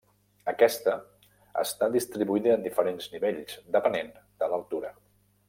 [0.51, 0.93] Aquesta
[1.63, 4.11] està distribuïda en diferents nivells depenent
[4.43, 4.93] de l'altura.